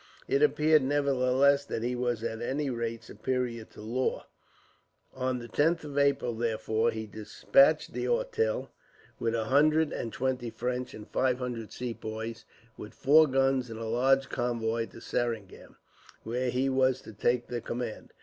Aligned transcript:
It 0.27 0.41
appeared, 0.41 0.81
nevertheless, 0.81 1.63
that 1.65 1.83
he 1.83 1.95
was 1.95 2.23
at 2.23 2.41
any 2.41 2.71
rate 2.71 3.03
superior 3.03 3.65
to 3.65 3.81
Law. 3.81 4.25
On 5.13 5.37
the 5.37 5.47
10th 5.47 5.83
of 5.83 5.95
April, 5.95 6.33
therefore, 6.33 6.89
he 6.89 7.05
despatched 7.05 7.93
D'Auteuil, 7.93 8.71
with 9.19 9.35
a 9.35 9.43
hundred 9.43 9.93
and 9.93 10.11
twenty 10.11 10.49
French, 10.49 10.95
and 10.95 11.07
five 11.07 11.37
hundred 11.37 11.71
Sepoys, 11.71 12.45
with 12.77 12.95
four 12.95 13.27
guns 13.27 13.69
and 13.69 13.77
a 13.79 13.85
large 13.85 14.27
convoy, 14.27 14.87
to 14.87 14.99
Seringam, 15.01 15.75
where 16.23 16.49
he 16.49 16.67
was 16.67 17.01
to 17.03 17.13
take 17.13 17.45
the 17.45 17.61
command. 17.61 18.11